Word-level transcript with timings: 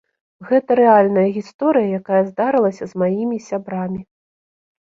Гэта 0.51 0.77
рэальная 0.79 1.25
гісторыя, 1.35 1.93
якая 1.99 2.23
здарылася 2.31 2.83
з 2.95 3.03
маімі 3.03 3.37
сябрамі. 3.49 4.01